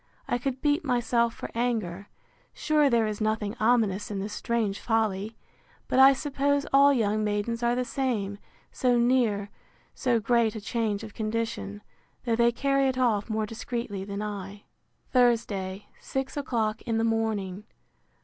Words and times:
—I 0.27 0.39
could 0.39 0.63
beat 0.63 0.83
myself 0.83 1.31
for 1.35 1.51
anger. 1.53 2.07
Sure 2.53 2.89
there 2.89 3.05
is 3.05 3.21
nothing 3.21 3.55
ominous 3.59 4.09
in 4.09 4.17
this 4.17 4.33
strange 4.33 4.79
folly!—But 4.79 5.99
I 5.99 6.11
suppose 6.13 6.65
all 6.73 6.91
young 6.91 7.23
maidens 7.23 7.61
are 7.61 7.75
the 7.75 7.85
same, 7.85 8.39
so 8.71 8.97
near 8.97 9.51
so 9.93 10.19
great 10.19 10.55
a 10.55 10.59
change 10.59 11.03
of 11.03 11.13
condition, 11.13 11.83
though 12.25 12.35
they 12.35 12.51
carry 12.51 12.87
it 12.87 12.97
off 12.97 13.29
more 13.29 13.45
discreetly 13.45 14.03
than 14.03 14.23
I. 14.23 14.63
Thursday, 15.11 15.85
six 15.99 16.35
o'clock 16.35 16.81
in 16.81 16.97
the 16.97 17.03
morning. 17.03 17.65